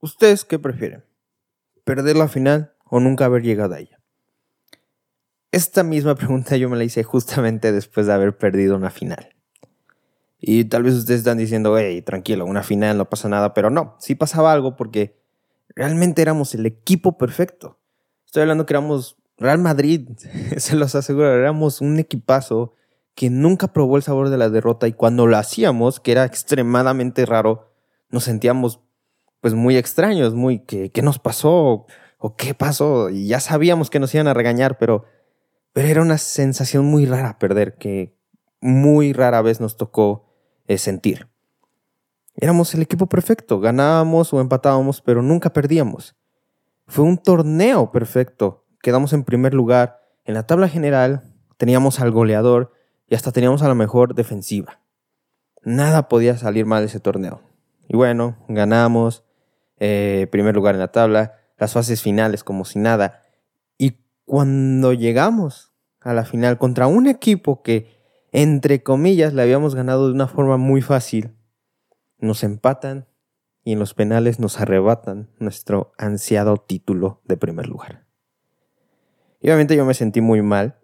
[0.00, 1.04] ¿Ustedes qué prefieren?
[1.84, 4.00] ¿Perder la final o nunca haber llegado a ella?
[5.52, 9.30] Esta misma pregunta yo me la hice justamente después de haber perdido una final.
[10.38, 13.96] Y tal vez ustedes están diciendo, hey, tranquilo, una final no pasa nada, pero no,
[13.98, 15.18] sí pasaba algo porque
[15.74, 17.78] realmente éramos el equipo perfecto.
[18.26, 20.10] Estoy hablando que éramos Real Madrid,
[20.56, 22.74] se los aseguro, éramos un equipazo
[23.14, 27.24] que nunca probó el sabor de la derrota y cuando lo hacíamos, que era extremadamente
[27.24, 27.72] raro,
[28.10, 28.80] nos sentíamos
[29.40, 31.86] pues muy extraños, muy ¿qué, qué nos pasó?
[32.18, 33.10] ¿O qué pasó?
[33.10, 35.04] Y ya sabíamos que nos iban a regañar, pero,
[35.72, 38.16] pero era una sensación muy rara perder, que
[38.60, 40.26] muy rara vez nos tocó
[40.66, 41.28] eh, sentir.
[42.34, 46.16] Éramos el equipo perfecto, ganábamos o empatábamos, pero nunca perdíamos.
[46.86, 48.64] Fue un torneo perfecto.
[48.82, 52.72] Quedamos en primer lugar en la tabla general, teníamos al goleador
[53.08, 54.80] y hasta teníamos a la mejor defensiva.
[55.62, 57.40] Nada podía salir mal de ese torneo.
[57.88, 59.24] Y bueno, ganamos,
[59.78, 63.22] eh, primer lugar en la tabla, las fases finales como si nada.
[63.78, 67.96] Y cuando llegamos a la final contra un equipo que,
[68.32, 71.34] entre comillas, le habíamos ganado de una forma muy fácil,
[72.18, 73.06] nos empatan
[73.64, 78.06] y en los penales nos arrebatan nuestro ansiado título de primer lugar.
[79.40, 80.78] Y obviamente yo me sentí muy mal.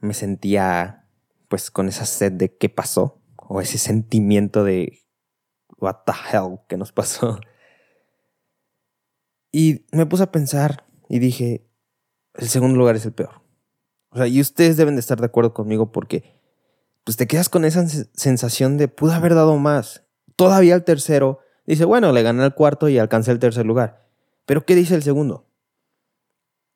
[0.00, 1.08] Me sentía
[1.48, 5.05] pues con esa sed de qué pasó o ese sentimiento de
[5.78, 7.38] what the hell que nos pasó.
[9.52, 11.66] Y me puse a pensar y dije,
[12.34, 13.42] el segundo lugar es el peor.
[14.10, 16.36] O sea, y ustedes deben de estar de acuerdo conmigo porque
[17.04, 20.04] pues te quedas con esa sensación de pude haber dado más.
[20.34, 24.06] Todavía el tercero dice, bueno, le gané el cuarto y alcancé el tercer lugar.
[24.44, 25.46] Pero ¿qué dice el segundo?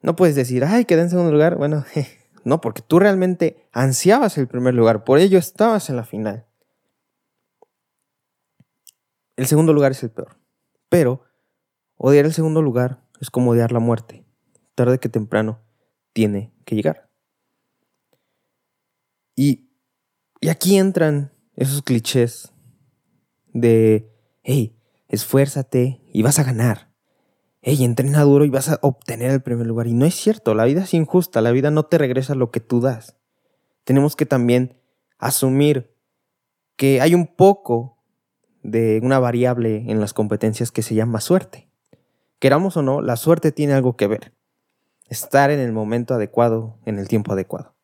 [0.03, 1.57] No puedes decir, ay, quedé en segundo lugar.
[1.57, 1.85] Bueno,
[2.45, 6.47] no, porque tú realmente ansiabas el primer lugar, por ello estabas en la final.
[9.41, 10.37] El segundo lugar es el peor.
[10.91, 11.23] Pero
[11.97, 14.27] odiar el segundo lugar es como odiar la muerte.
[14.75, 15.63] Tarde que temprano
[16.13, 17.09] tiene que llegar.
[19.35, 19.71] Y,
[20.43, 22.53] y aquí entran esos clichés
[23.47, 24.79] de, hey,
[25.09, 26.93] esfuérzate y vas a ganar.
[27.63, 29.87] Hey, entrena duro y vas a obtener el primer lugar.
[29.87, 32.61] Y no es cierto, la vida es injusta, la vida no te regresa lo que
[32.61, 33.17] tú das.
[33.85, 34.79] Tenemos que también
[35.17, 35.97] asumir
[36.77, 38.00] que hay un poco
[38.63, 41.69] de una variable en las competencias que se llama suerte.
[42.39, 44.33] Queramos o no, la suerte tiene algo que ver.
[45.09, 47.75] Estar en el momento adecuado, en el tiempo adecuado.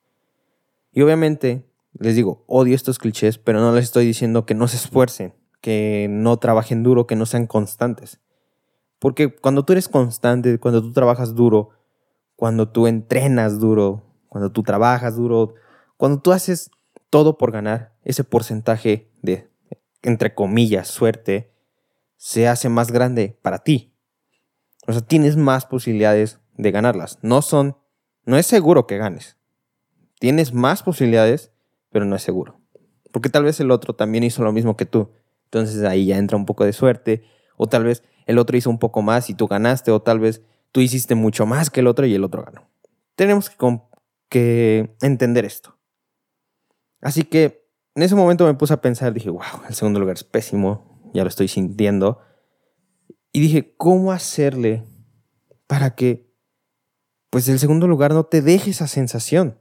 [0.92, 1.66] Y obviamente,
[1.98, 6.06] les digo, odio estos clichés, pero no les estoy diciendo que no se esfuercen, que
[6.08, 8.20] no trabajen duro, que no sean constantes.
[8.98, 11.70] Porque cuando tú eres constante, cuando tú trabajas duro,
[12.34, 15.54] cuando tú entrenas duro, cuando tú trabajas duro,
[15.96, 16.70] cuando tú haces
[17.10, 19.48] todo por ganar, ese porcentaje de
[20.06, 21.52] entre comillas, suerte,
[22.16, 23.92] se hace más grande para ti.
[24.86, 27.18] O sea, tienes más posibilidades de ganarlas.
[27.22, 27.76] No son,
[28.24, 29.36] no es seguro que ganes.
[30.18, 31.52] Tienes más posibilidades,
[31.90, 32.60] pero no es seguro.
[33.12, 35.10] Porque tal vez el otro también hizo lo mismo que tú.
[35.44, 37.24] Entonces ahí ya entra un poco de suerte.
[37.56, 39.90] O tal vez el otro hizo un poco más y tú ganaste.
[39.90, 40.42] O tal vez
[40.72, 42.68] tú hiciste mucho más que el otro y el otro ganó.
[43.14, 43.50] Tenemos
[44.28, 45.78] que, entender esto.
[47.00, 47.65] Así que
[47.96, 51.22] en ese momento me puse a pensar, dije, wow, el segundo lugar es pésimo, ya
[51.22, 52.20] lo estoy sintiendo.
[53.32, 54.84] Y dije, ¿cómo hacerle
[55.66, 56.30] para que,
[57.30, 59.58] pues, el segundo lugar no te deje esa sensación?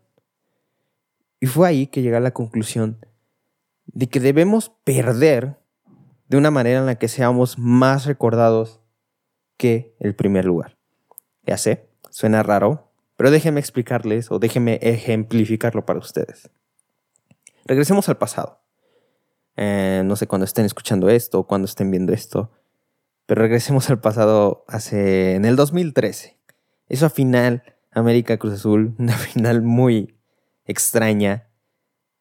[1.40, 3.06] Y fue ahí que llegué a la conclusión
[3.86, 5.58] de que debemos perder
[6.28, 8.82] de una manera en la que seamos más recordados
[9.56, 10.78] que el primer lugar.
[11.44, 16.50] Ya sé, suena raro, pero déjenme explicarles o déjenme ejemplificarlo para ustedes.
[17.66, 18.62] Regresemos al pasado.
[19.58, 22.52] Eh, no sé cuándo estén escuchando esto o cuándo estén viendo esto,
[23.26, 26.38] pero regresemos al pasado hace en el 2013.
[26.88, 30.20] Esa final América Cruz Azul, una final muy
[30.66, 31.50] extraña,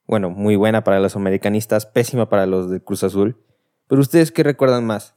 [0.07, 3.43] bueno, muy buena para los americanistas, pésima para los de Cruz Azul.
[3.87, 5.15] Pero ustedes qué recuerdan más?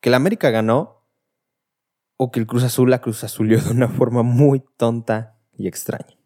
[0.00, 1.06] ¿Que la América ganó
[2.16, 6.17] o que el Cruz Azul la Cruz Azulió de una forma muy tonta y extraña?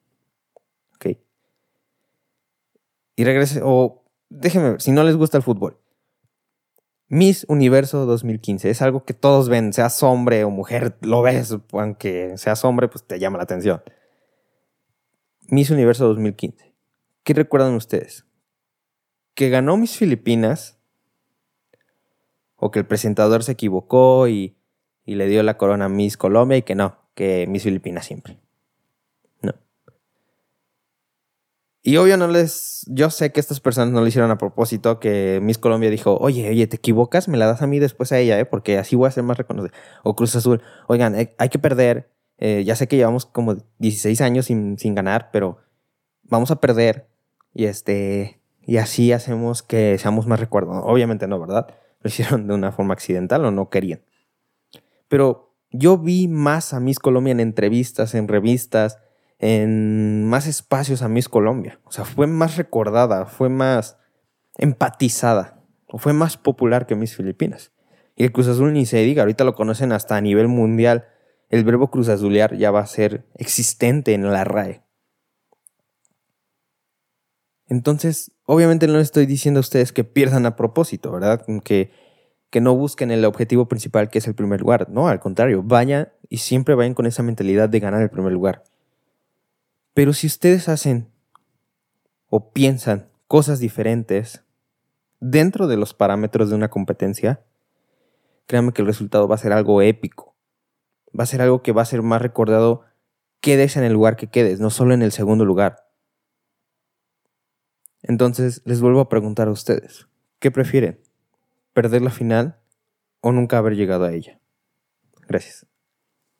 [3.16, 5.78] Y regrese, o déjenme ver, si no les gusta el fútbol.
[7.08, 12.38] Miss Universo 2015 es algo que todos ven, seas hombre o mujer, lo ves, aunque
[12.38, 13.82] seas hombre, pues te llama la atención.
[15.48, 16.74] Miss Universo 2015.
[17.22, 18.24] ¿Qué recuerdan ustedes?
[19.34, 20.78] ¿Que ganó Miss Filipinas?
[22.56, 24.56] ¿O que el presentador se equivocó y,
[25.04, 28.41] y le dio la corona a Miss Colombia y que no, que Miss Filipinas siempre?
[31.82, 32.84] Y obvio no les...
[32.86, 36.48] Yo sé que estas personas no lo hicieron a propósito, que Miss Colombia dijo, oye,
[36.48, 38.44] oye, te equivocas, me la das a mí después a ella, ¿eh?
[38.44, 39.74] porque así voy a ser más reconocido.
[40.04, 42.08] O Cruz Azul, oigan, eh, hay que perder.
[42.38, 45.58] Eh, ya sé que llevamos como 16 años sin, sin ganar, pero
[46.22, 47.08] vamos a perder.
[47.52, 48.40] Y este...
[48.64, 50.80] Y así hacemos que seamos más recuerdos.
[50.84, 51.66] Obviamente no, ¿verdad?
[52.00, 54.02] Lo hicieron de una forma accidental o no querían.
[55.08, 58.98] Pero yo vi más a Miss Colombia en entrevistas, en revistas,
[59.42, 61.80] en más espacios a Miss Colombia.
[61.84, 63.98] O sea, fue más recordada, fue más
[64.56, 67.72] empatizada, fue más popular que Miss Filipinas.
[68.14, 71.08] Y el Cruz Azul ni se diga, ahorita lo conocen hasta a nivel mundial.
[71.50, 74.84] El verbo Cruz Azulear ya va a ser existente en la RAE.
[77.66, 81.44] Entonces, obviamente no les estoy diciendo a ustedes que pierdan a propósito, ¿verdad?
[81.64, 81.90] Que,
[82.50, 84.88] que no busquen el objetivo principal que es el primer lugar.
[84.88, 88.62] No, al contrario, vayan y siempre vayan con esa mentalidad de ganar el primer lugar.
[89.94, 91.10] Pero si ustedes hacen
[92.28, 94.44] o piensan cosas diferentes
[95.20, 97.44] dentro de los parámetros de una competencia,
[98.46, 100.34] créanme que el resultado va a ser algo épico.
[101.18, 102.84] Va a ser algo que va a ser más recordado
[103.40, 105.88] quedes en el lugar que quedes, no solo en el segundo lugar.
[108.02, 110.06] Entonces les vuelvo a preguntar a ustedes,
[110.38, 111.00] ¿qué prefieren?
[111.72, 112.58] ¿Perder la final
[113.20, 114.40] o nunca haber llegado a ella?
[115.28, 115.66] Gracias.